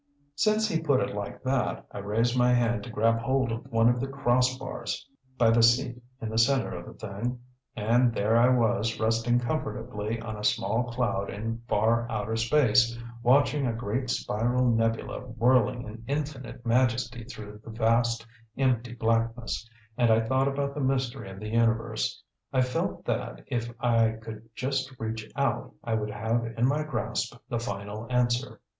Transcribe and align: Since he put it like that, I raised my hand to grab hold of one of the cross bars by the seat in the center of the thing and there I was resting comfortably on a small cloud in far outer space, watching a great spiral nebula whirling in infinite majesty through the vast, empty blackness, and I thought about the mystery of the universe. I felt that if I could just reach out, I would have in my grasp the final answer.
Since 0.35 0.67
he 0.67 0.81
put 0.81 0.99
it 0.99 1.13
like 1.15 1.43
that, 1.43 1.85
I 1.91 1.99
raised 1.99 2.35
my 2.35 2.55
hand 2.55 2.83
to 2.85 2.89
grab 2.89 3.19
hold 3.19 3.51
of 3.51 3.71
one 3.71 3.87
of 3.87 3.99
the 3.99 4.07
cross 4.07 4.57
bars 4.57 5.07
by 5.37 5.51
the 5.51 5.61
seat 5.61 6.01
in 6.19 6.29
the 6.29 6.39
center 6.39 6.73
of 6.75 6.87
the 6.87 6.93
thing 7.07 7.39
and 7.75 8.11
there 8.11 8.35
I 8.35 8.49
was 8.49 8.99
resting 8.99 9.37
comfortably 9.37 10.19
on 10.19 10.37
a 10.37 10.43
small 10.43 10.85
cloud 10.85 11.29
in 11.29 11.61
far 11.67 12.09
outer 12.11 12.35
space, 12.35 12.97
watching 13.21 13.67
a 13.67 13.73
great 13.73 14.09
spiral 14.09 14.65
nebula 14.71 15.19
whirling 15.19 15.83
in 15.83 16.03
infinite 16.07 16.65
majesty 16.65 17.23
through 17.23 17.61
the 17.63 17.69
vast, 17.69 18.25
empty 18.57 18.95
blackness, 18.95 19.69
and 19.99 20.09
I 20.09 20.21
thought 20.25 20.47
about 20.47 20.73
the 20.73 20.81
mystery 20.81 21.29
of 21.29 21.39
the 21.39 21.49
universe. 21.49 22.23
I 22.51 22.61
felt 22.61 23.05
that 23.05 23.43
if 23.45 23.71
I 23.79 24.13
could 24.13 24.49
just 24.55 24.99
reach 24.99 25.29
out, 25.35 25.75
I 25.83 25.93
would 25.93 26.09
have 26.09 26.43
in 26.57 26.65
my 26.65 26.81
grasp 26.81 27.37
the 27.49 27.59
final 27.59 28.07
answer. 28.09 28.59